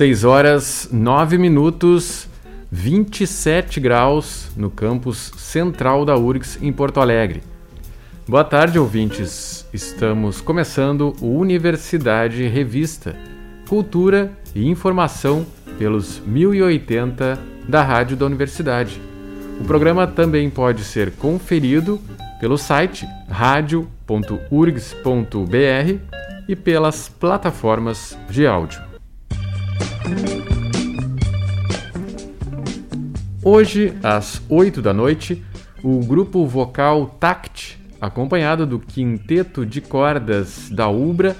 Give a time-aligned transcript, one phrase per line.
[0.00, 2.26] 6 horas 9 minutos,
[2.72, 7.42] 27 graus no campus central da URGS em Porto Alegre.
[8.26, 9.66] Boa tarde, ouvintes.
[9.74, 13.14] Estamos começando o Universidade Revista,
[13.68, 15.44] Cultura e Informação
[15.78, 17.38] pelos 1080
[17.68, 18.98] da Rádio da Universidade.
[19.60, 22.00] O programa também pode ser conferido
[22.40, 23.90] pelo site radio.urgs.br
[26.48, 28.89] e pelas plataformas de áudio.
[33.42, 35.42] Hoje, às 8 da noite,
[35.82, 41.34] o grupo vocal Tact, acompanhado do quinteto de cordas da Ubra,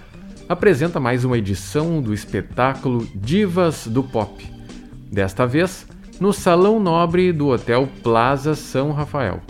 [0.49, 4.45] apresenta mais uma edição do espetáculo Divas do Pop.
[5.13, 5.87] Desta vez,
[6.19, 9.41] no Salão Nobre do Hotel Plaza São Rafael.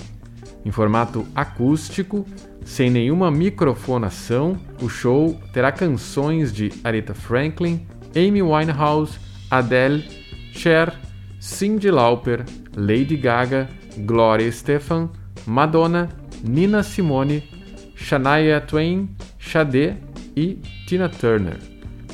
[0.64, 2.26] Em formato acústico,
[2.64, 9.18] sem nenhuma microfonação, o show terá canções de Aretha Franklin, Amy Winehouse,
[9.50, 10.04] Adele,
[10.52, 10.92] Cher,
[11.38, 12.44] Cyndi Lauper,
[12.76, 15.10] Lady Gaga, Gloria Estefan,
[15.46, 16.08] Madonna,
[16.42, 17.42] Nina Simone,
[17.94, 19.08] Shania Twain,
[19.38, 19.96] Sade
[20.36, 21.58] e Tina Turner.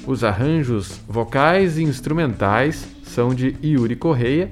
[0.06, 4.50] Os arranjos vocais e instrumentais são de Yuri Correia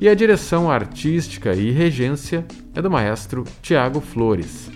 [0.00, 4.70] e a direção artística e regência é do maestro Tiago Flores.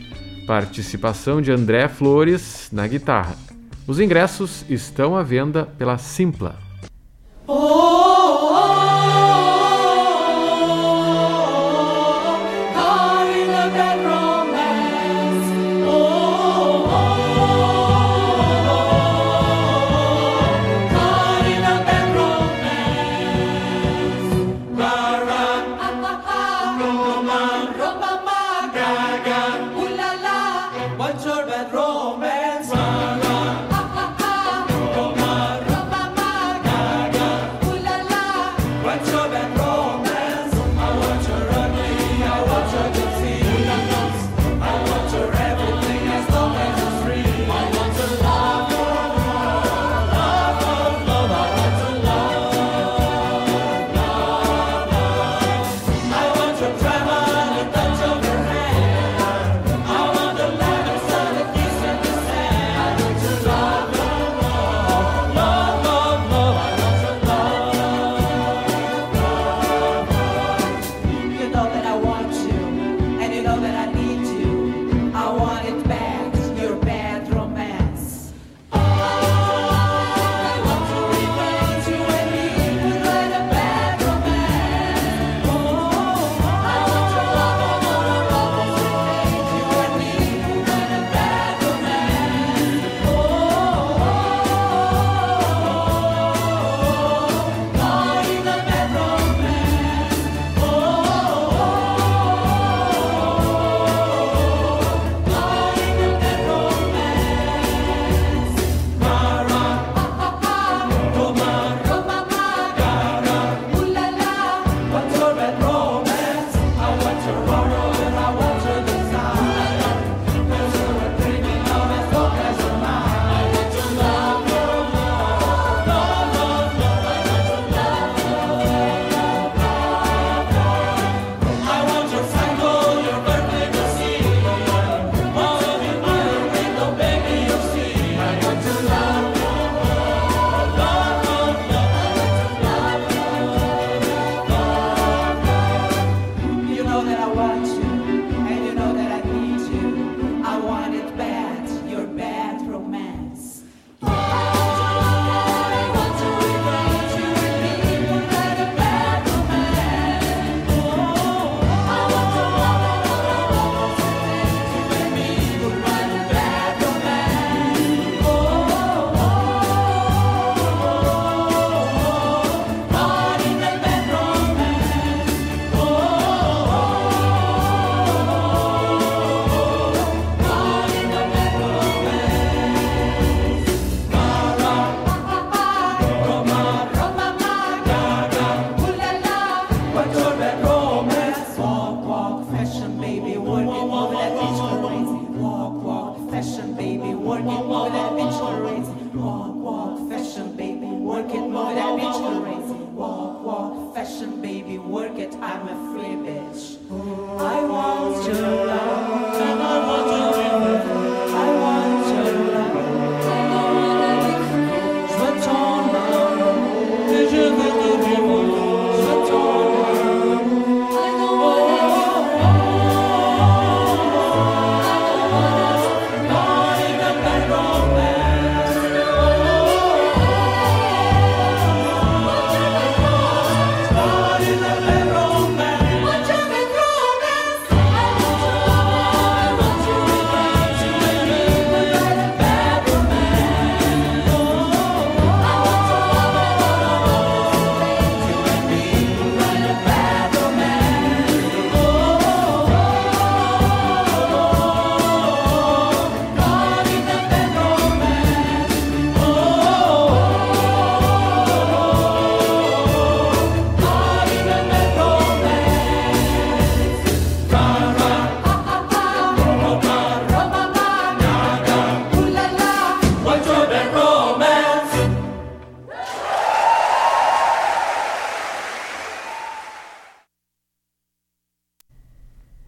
[0.46, 3.47] Participação de André Flores na guitarra.
[3.88, 6.67] Os ingressos estão à venda pela Simpla.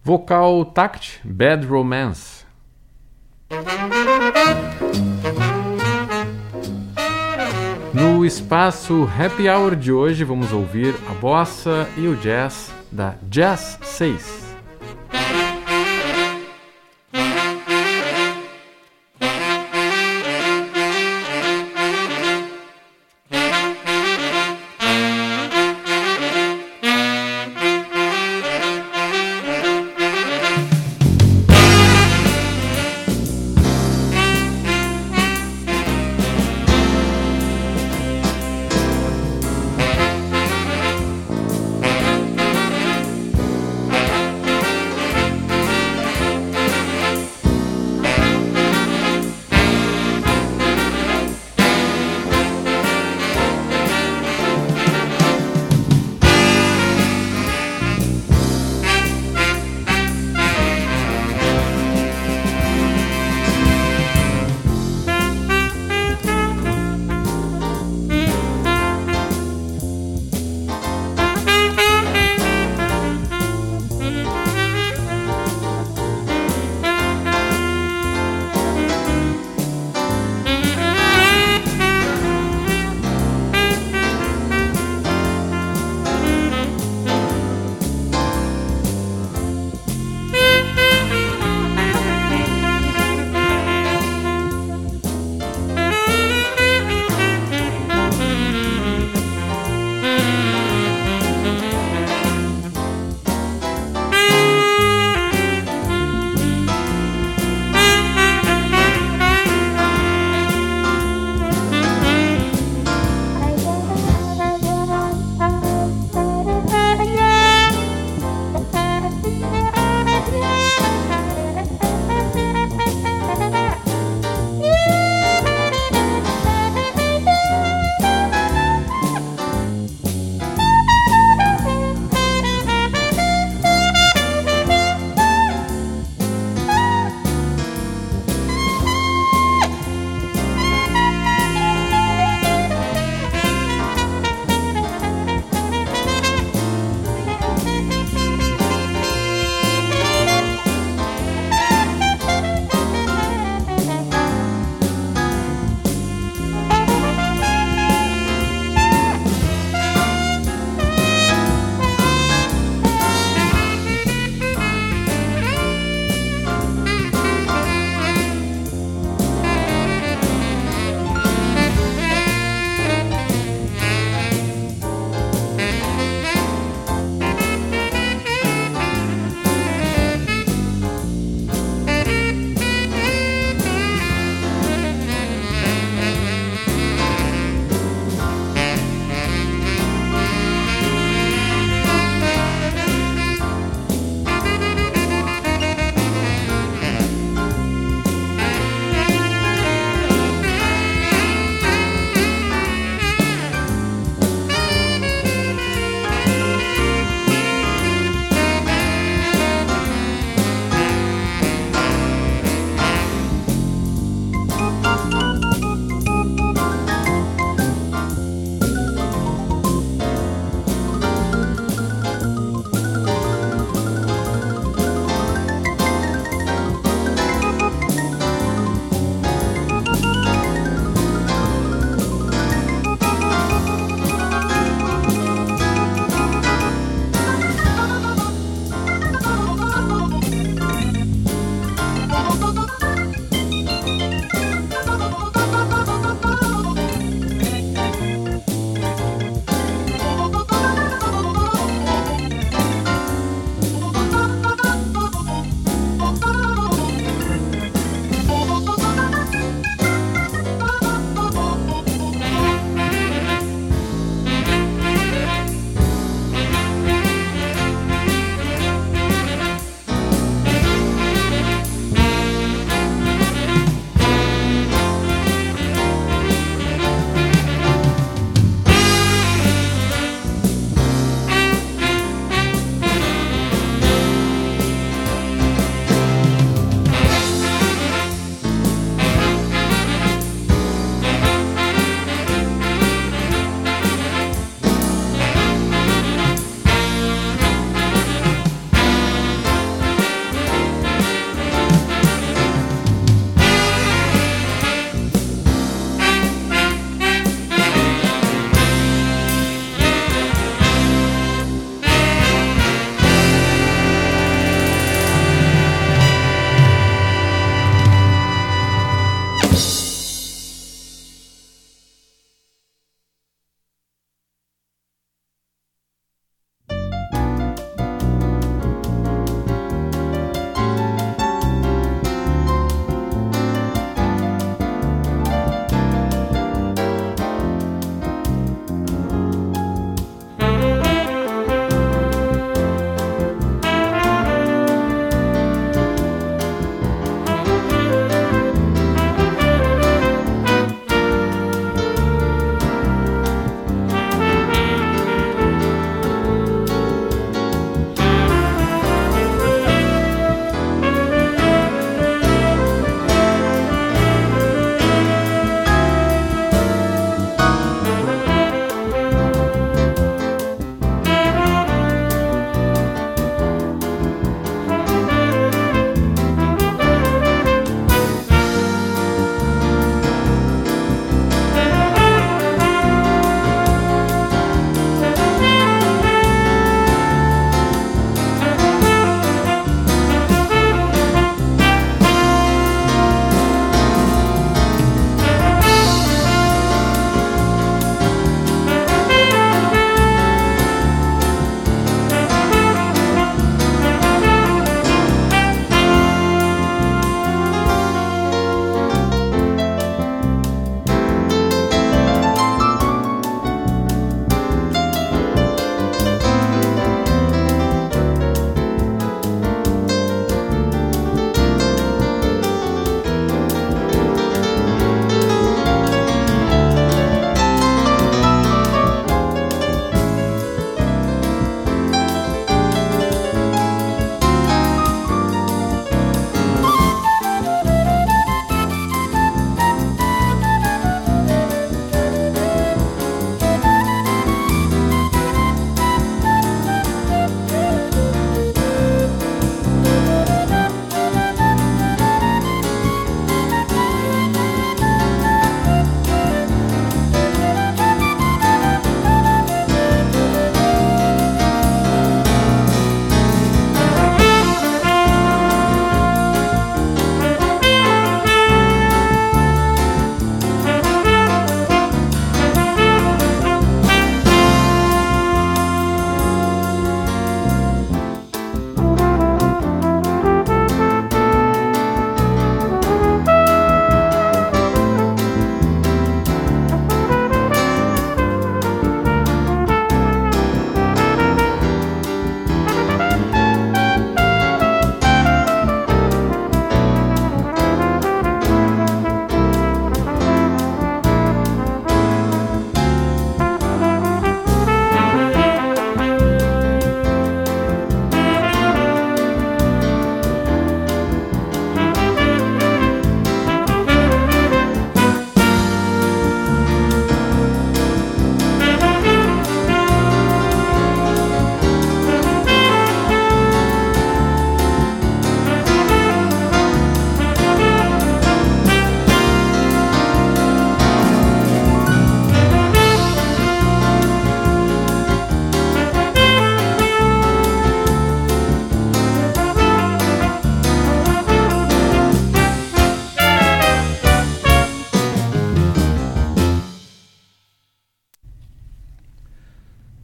[0.03, 2.43] Vocal Tact, Bad Romance.
[7.93, 13.77] No espaço Happy Hour de hoje, vamos ouvir a bossa e o jazz da Jazz
[13.83, 14.50] 6.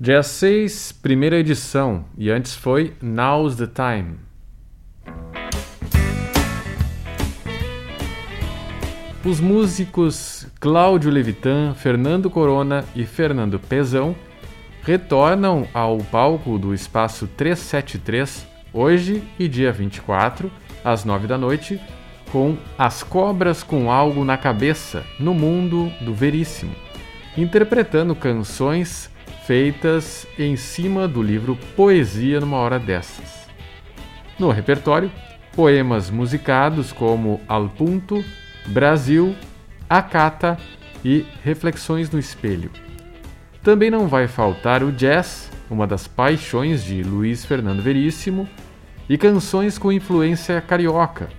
[0.07, 4.15] Dia 6, primeira edição, e antes foi Now's the Time.
[9.25, 14.15] Os músicos Cláudio Levitan, Fernando Corona e Fernando Pezão
[14.81, 20.49] retornam ao palco do Espaço 373 hoje e dia 24,
[20.85, 21.81] às 9 da noite,
[22.31, 26.73] com As Cobras com Algo na Cabeça, no Mundo do Veríssimo,
[27.37, 29.11] interpretando canções
[29.47, 33.47] feitas em cima do livro Poesia numa Hora Dessas.
[34.37, 35.09] No repertório,
[35.55, 38.21] poemas musicados como Al Punto,
[38.65, 39.33] Brasil,
[39.89, 40.57] Acata
[41.03, 42.69] e Reflexões no Espelho.
[43.63, 48.49] Também não vai faltar o jazz, uma das paixões de Luiz Fernando Veríssimo,
[49.07, 51.29] e canções com influência carioca,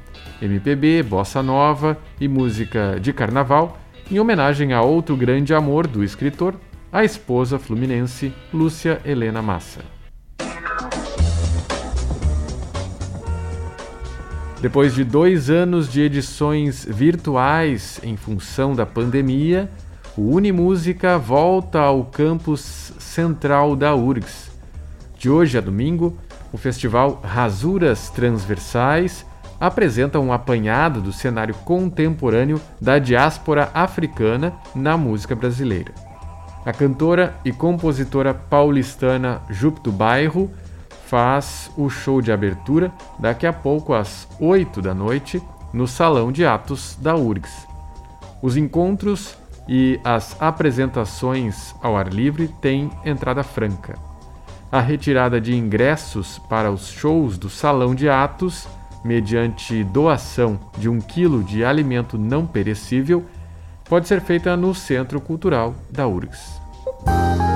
[0.41, 3.79] MPB, bossa nova e música de carnaval,
[4.11, 6.55] em homenagem a outro grande amor do escritor,
[6.91, 9.81] a esposa fluminense Lúcia Helena Massa.
[14.61, 19.71] Depois de dois anos de edições virtuais em função da pandemia,
[20.17, 24.51] o Unimúsica volta ao campus central da URGS.
[25.17, 26.17] De hoje a domingo,
[26.53, 29.25] o festival Rasuras Transversais
[29.61, 36.08] apresenta um apanhado do cenário contemporâneo da diáspora africana na música brasileira.
[36.69, 39.41] A cantora e compositora paulistana
[39.83, 40.51] do Bairro
[41.07, 46.45] faz o show de abertura daqui a pouco às 8 da noite no Salão de
[46.45, 47.67] Atos da URGS.
[48.43, 49.35] Os encontros
[49.67, 53.95] e as apresentações ao ar livre têm entrada franca.
[54.71, 58.69] A retirada de ingressos para os shows do Salão de Atos,
[59.03, 63.25] mediante doação de um quilo de alimento não perecível,
[63.89, 66.58] pode ser feita no Centro Cultural da URGS.
[67.11, 67.48] oh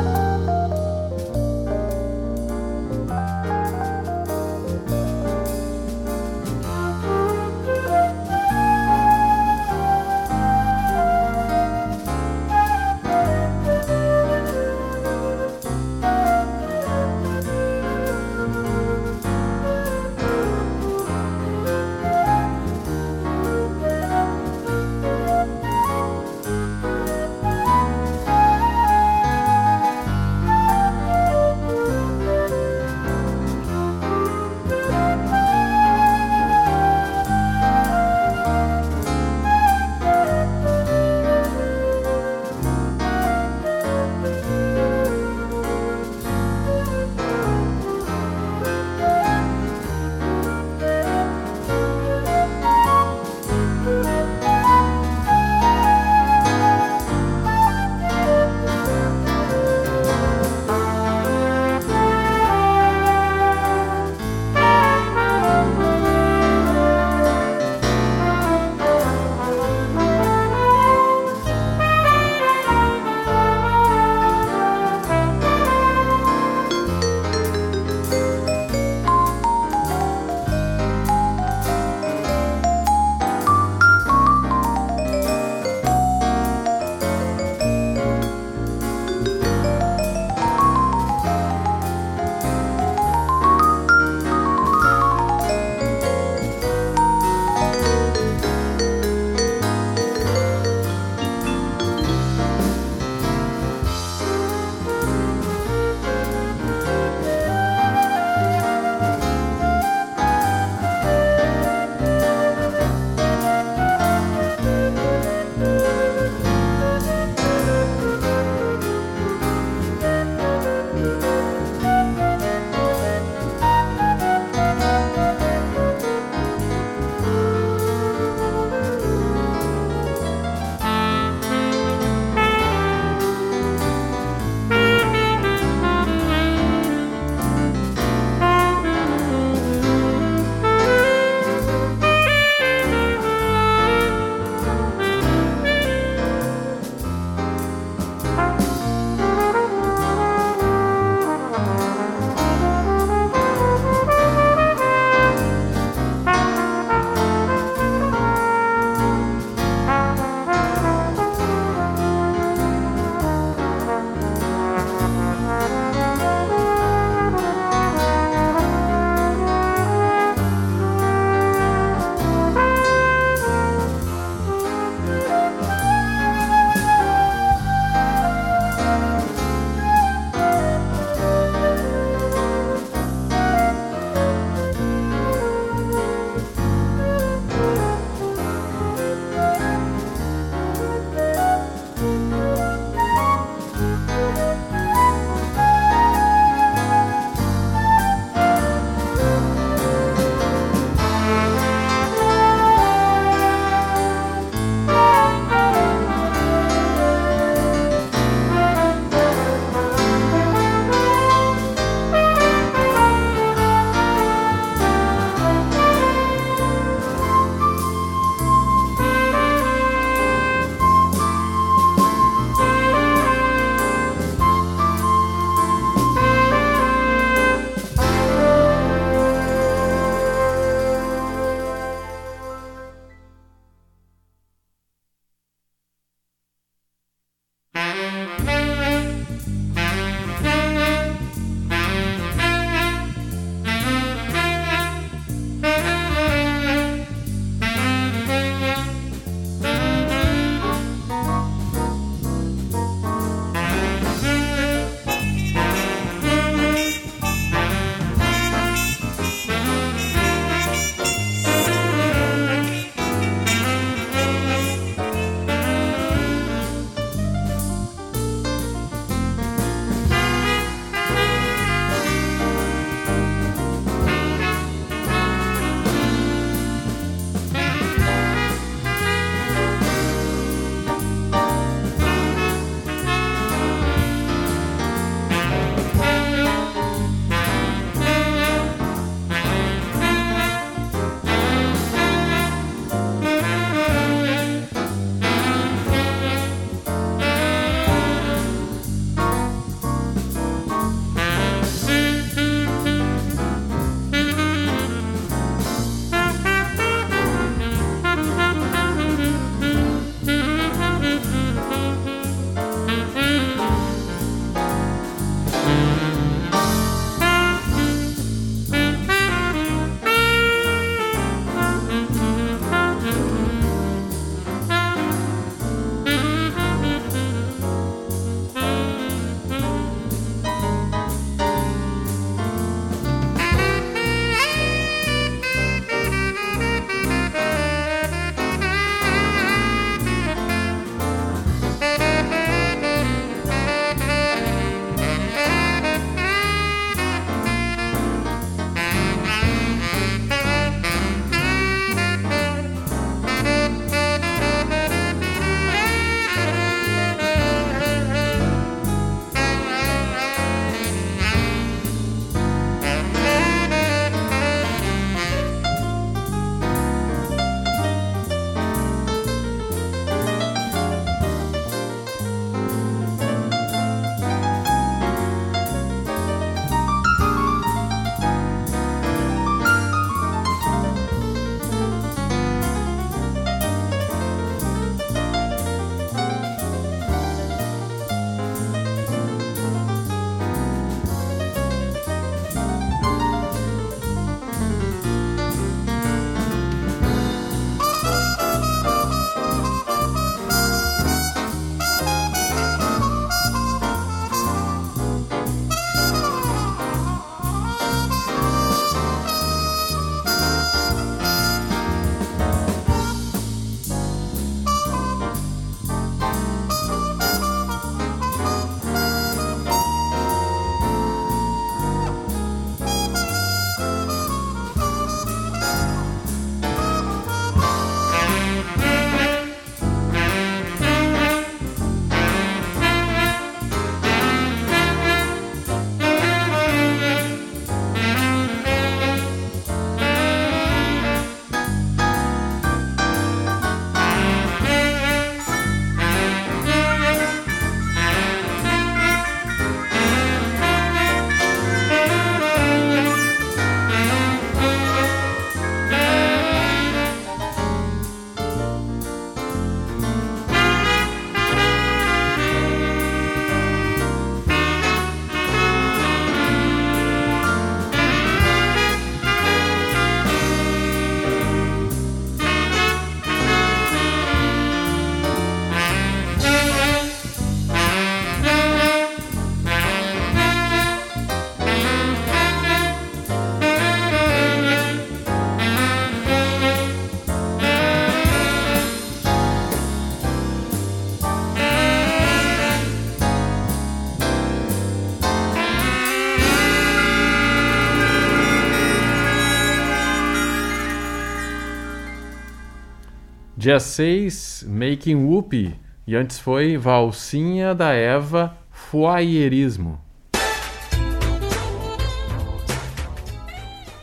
[503.63, 505.79] Dia 6, Making Whoopi.
[506.05, 510.01] E antes foi Valsinha da Eva, Foyerismo.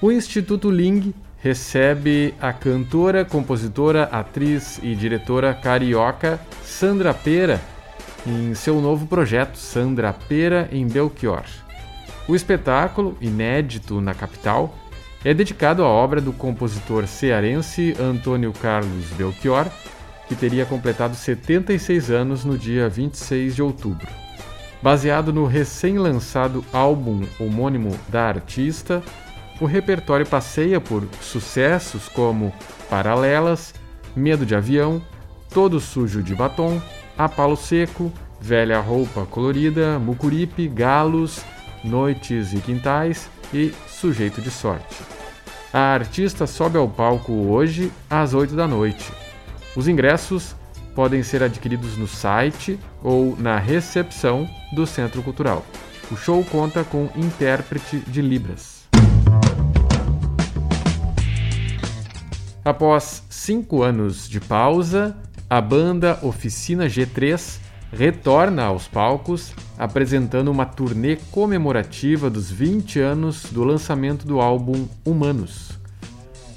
[0.02, 7.60] O Instituto Ling recebe a cantora, compositora, atriz e diretora carioca Sandra Pera
[8.26, 11.44] em seu novo projeto Sandra Pera em Belchior.
[12.30, 14.74] O espetáculo, inédito na capital,
[15.24, 19.68] é dedicado à obra do compositor cearense Antônio Carlos Belchior,
[20.28, 24.08] que teria completado 76 anos no dia 26 de outubro.
[24.82, 29.04] Baseado no recém-lançado álbum homônimo da artista,
[29.60, 32.54] o repertório passeia por sucessos como
[32.90, 33.74] Paralelas,
[34.16, 35.02] Medo de Avião,
[35.50, 36.82] Todo Sujo de Batom,
[37.18, 41.42] A Palo Seco, Velha Roupa Colorida, Mucuripe, Galos,
[41.84, 44.96] Noites e Quintais e Sujeito de Sorte.
[45.72, 49.12] A artista sobe ao palco hoje às 8 da noite.
[49.76, 50.56] Os ingressos
[50.96, 55.64] podem ser adquiridos no site ou na recepção do Centro Cultural.
[56.12, 58.80] O show conta com intérprete de Libras.
[62.66, 65.16] Após cinco anos de pausa,
[65.50, 67.60] a banda Oficina G3
[67.92, 75.80] retorna aos palcos apresentando uma turnê comemorativa dos 20 anos do lançamento do álbum Humanos.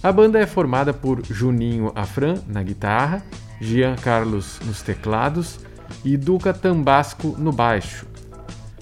[0.03, 3.23] A banda é formada por Juninho Afran na guitarra,
[3.61, 5.61] Jean Carlos nos teclados
[6.05, 8.07] e Duca Tambasco no baixo.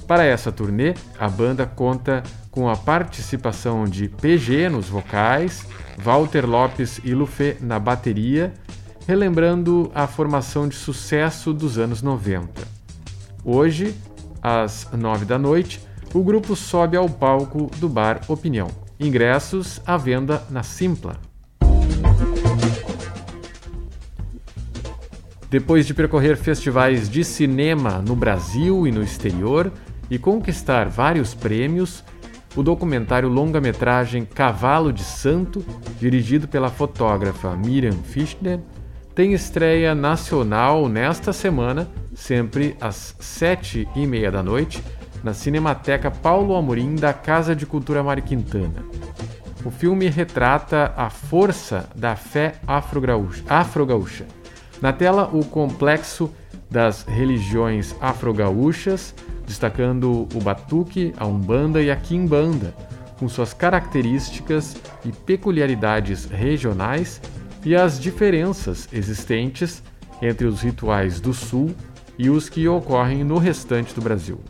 [0.07, 5.65] Para essa turnê, a banda conta com a participação de PG nos vocais,
[5.99, 8.53] Walter Lopes e Lufê na bateria
[9.07, 12.63] relembrando a formação de sucesso dos anos 90.
[13.45, 13.95] Hoje,
[14.43, 15.81] às nove da noite,
[16.13, 18.69] o grupo sobe ao palco do bar Opinião.
[18.99, 21.17] Ingressos à venda na Simpla.
[25.49, 29.73] Depois de percorrer festivais de cinema no Brasil e no exterior
[30.09, 32.05] e conquistar vários prêmios,
[32.55, 35.65] o documentário longa-metragem Cavalo de Santo,
[35.99, 38.61] dirigido pela fotógrafa Miriam Fischner,
[39.21, 44.83] tem estreia nacional nesta semana, sempre às sete e meia da noite,
[45.23, 48.83] na Cinemateca Paulo Amorim da Casa de Cultura Mário Quintana.
[49.63, 54.25] O filme retrata a força da fé afro-gaúcha.
[54.81, 56.33] Na tela, o complexo
[56.71, 59.15] das religiões afro-gaúchas,
[59.47, 62.75] destacando o batuque, a umbanda e a quimbanda,
[63.19, 67.21] com suas características e peculiaridades regionais
[67.65, 69.83] e as diferenças existentes
[70.23, 71.75] entre os rituais do Sul
[72.19, 74.41] e os que ocorrem no restante do Brasil.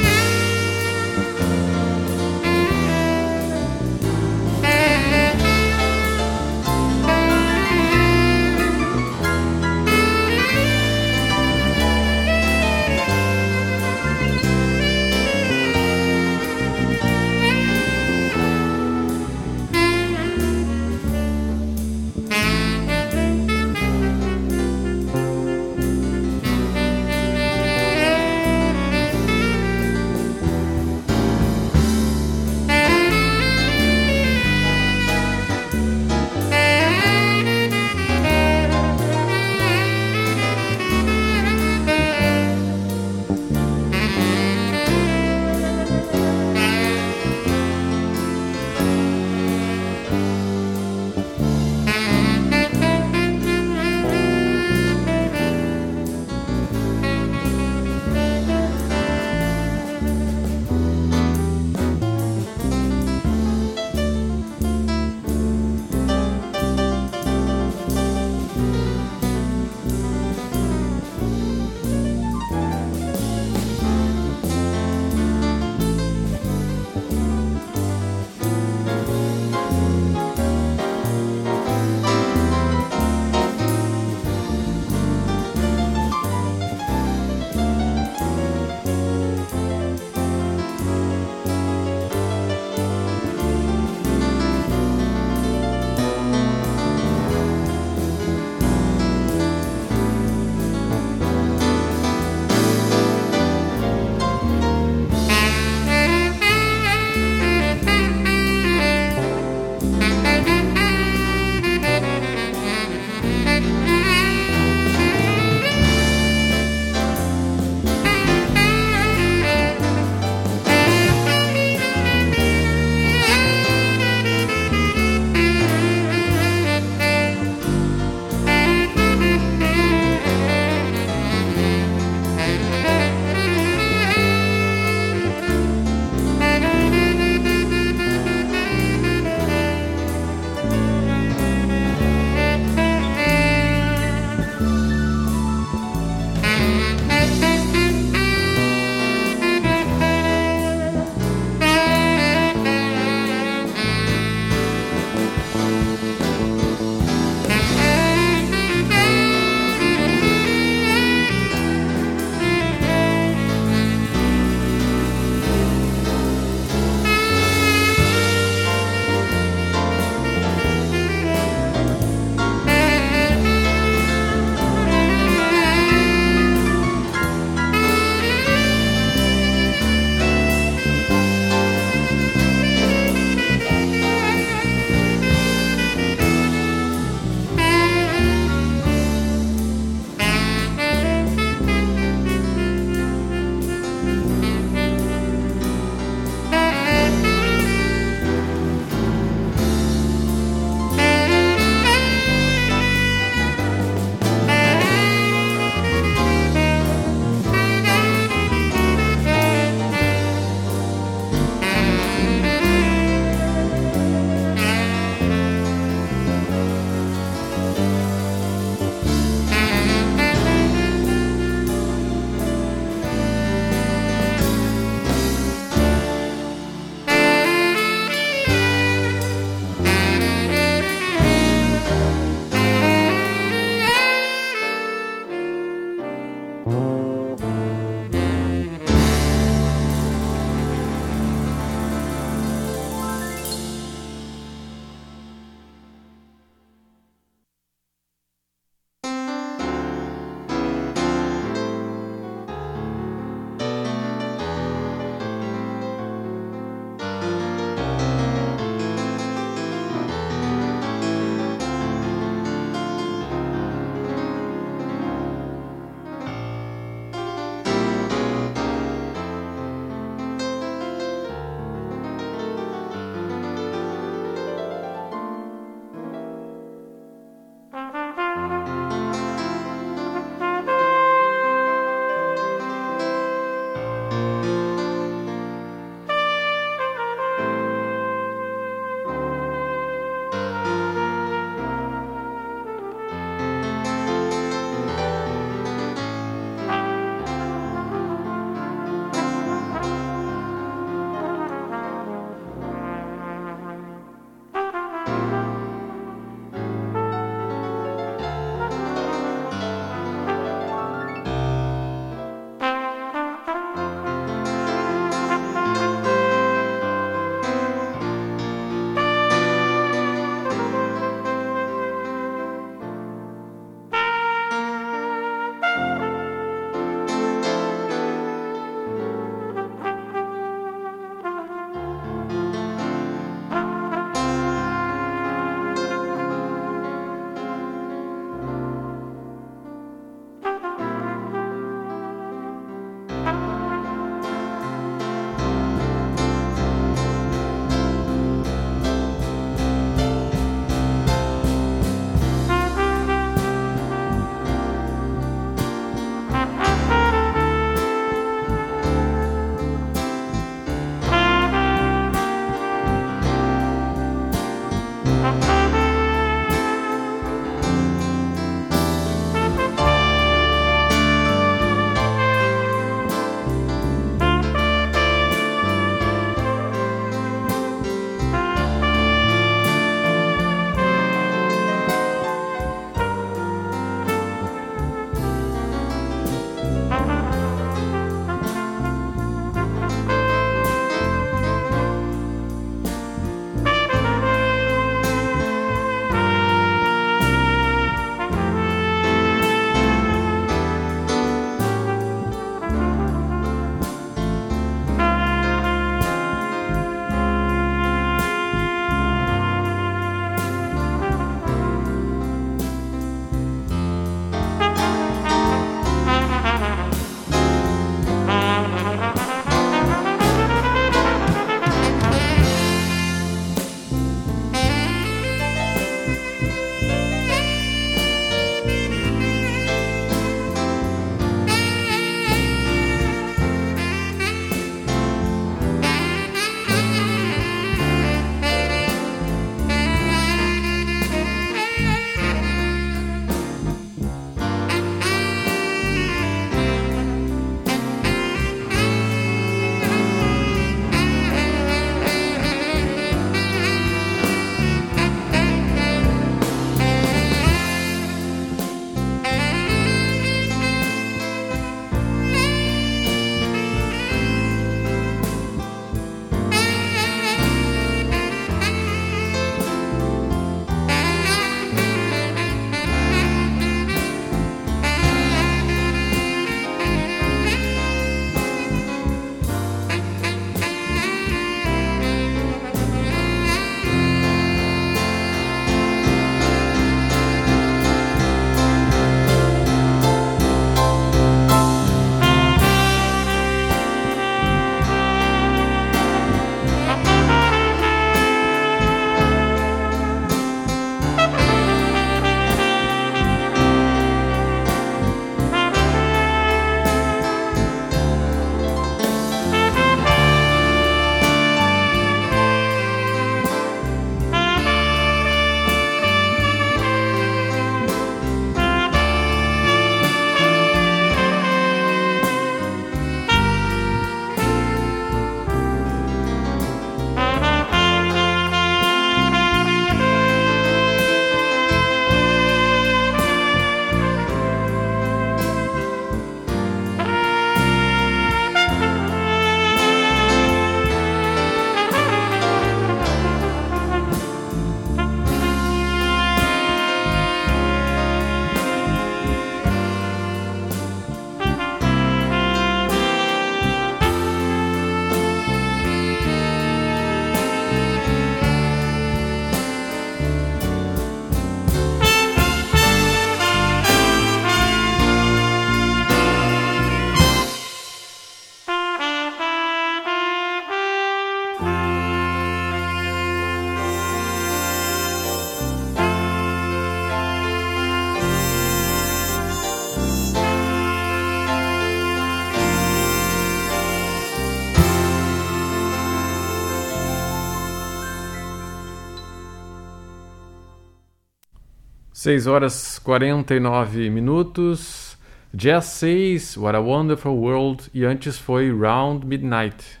[592.24, 595.18] 6 horas 49 minutos.
[595.52, 597.90] Jazz 6, What a Wonderful World.
[597.92, 600.00] E antes foi Round Midnight.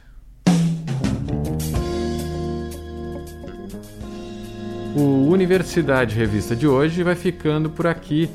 [4.96, 8.30] O Universidade Revista de hoje vai ficando por aqui.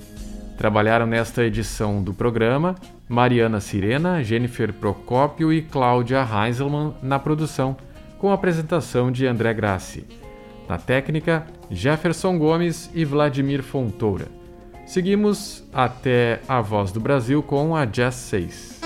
[0.56, 2.76] Trabalharam nesta edição do programa
[3.08, 7.76] Mariana Sirena, Jennifer Procópio e Cláudia Heinzelmann na produção,
[8.20, 10.29] com a apresentação de André Grassi.
[10.70, 14.28] Na técnica, Jefferson Gomes e Vladimir Fontoura.
[14.86, 18.79] Seguimos até a Voz do Brasil com a Jazz 6.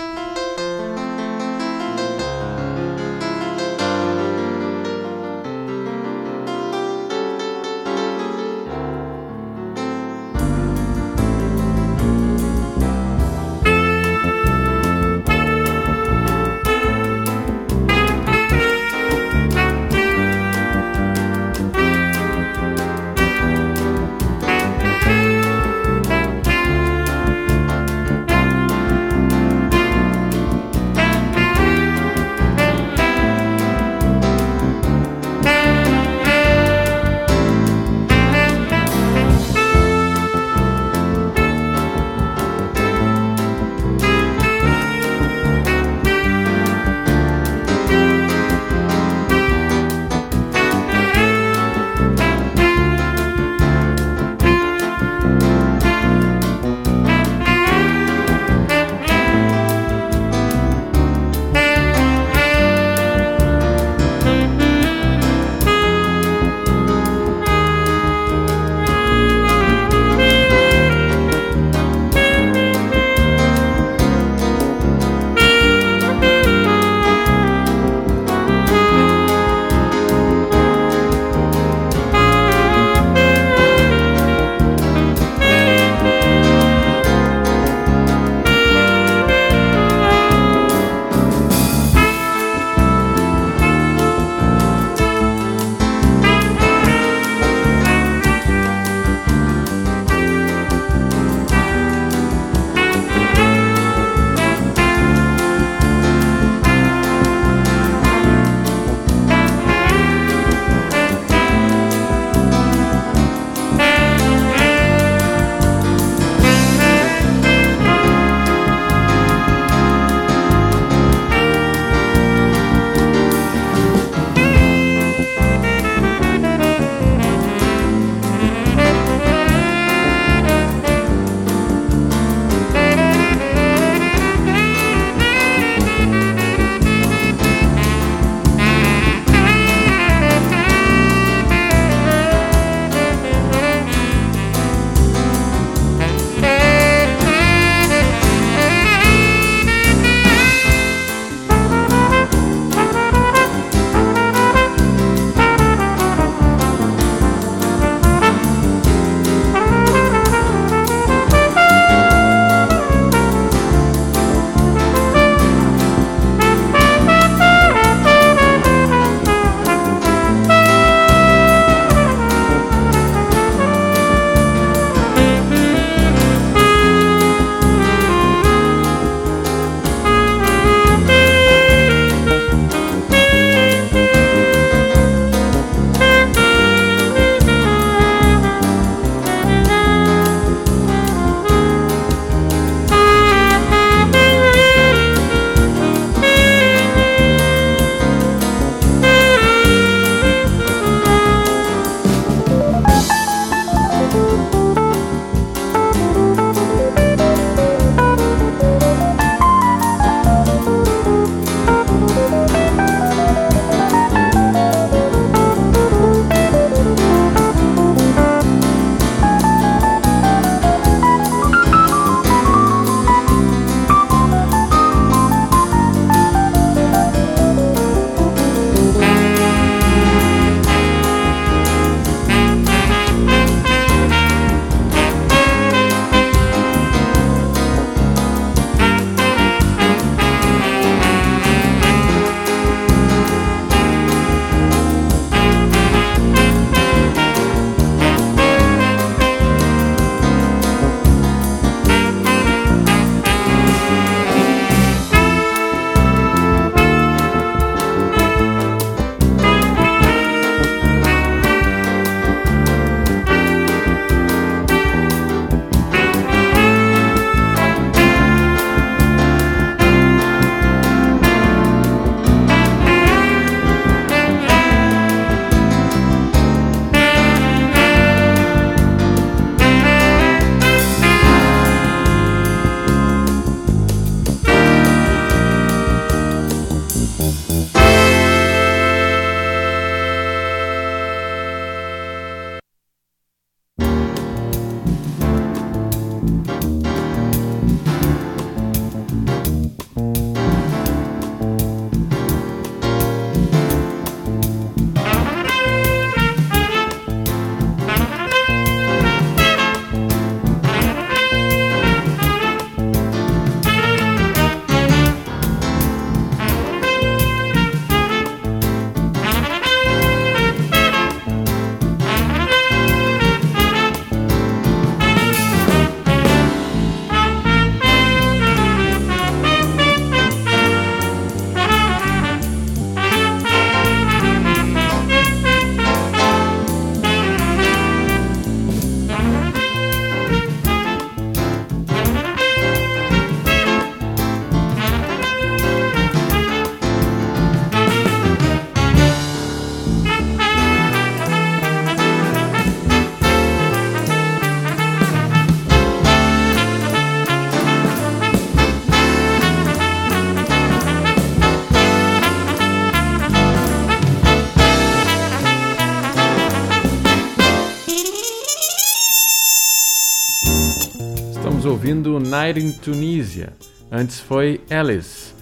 [371.94, 373.54] Ouvindo Night in Tunisia.
[373.92, 375.34] Antes foi Alice.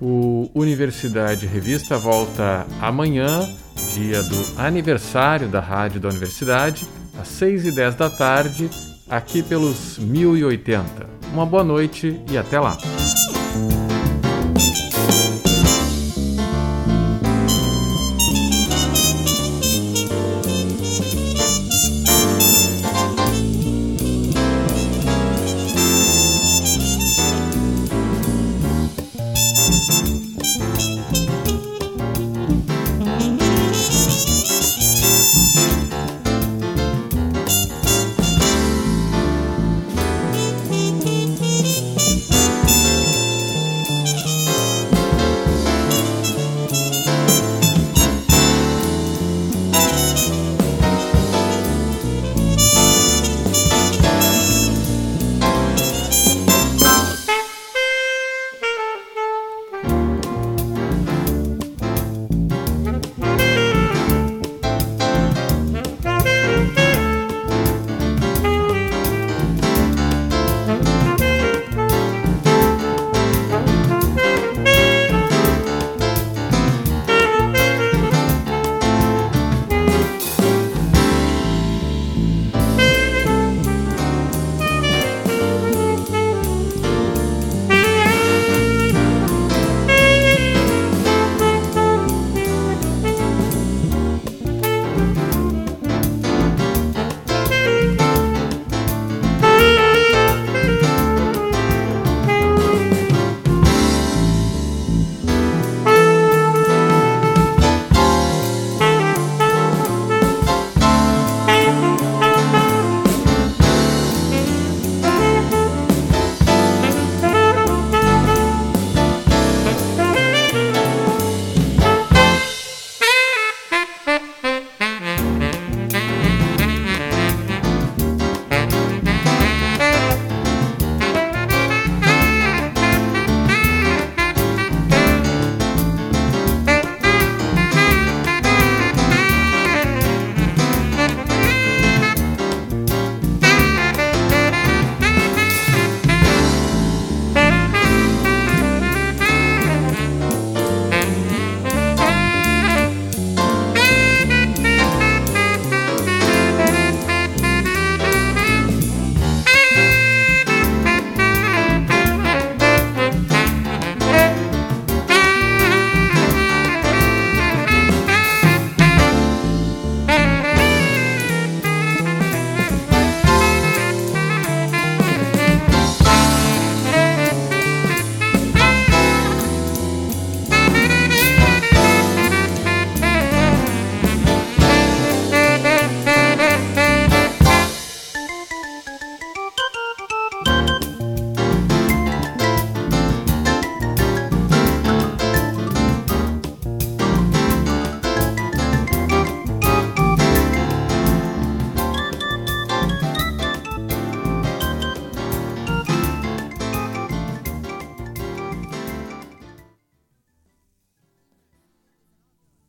[0.00, 3.40] O Universidade Revista volta amanhã,
[3.92, 6.86] dia do aniversário da rádio da universidade,
[7.20, 8.70] às 6 e 10 da tarde,
[9.08, 10.84] aqui pelos 1080.
[11.32, 12.76] Uma boa noite e até lá!